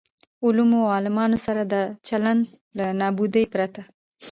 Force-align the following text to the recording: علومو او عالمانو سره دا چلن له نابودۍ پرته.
علومو 0.45 0.77
او 0.85 0.91
عالمانو 0.95 1.37
سره 1.45 1.61
دا 1.73 1.81
چلن 2.07 2.37
له 2.77 2.85
نابودۍ 2.99 3.45
پرته. 3.53 3.81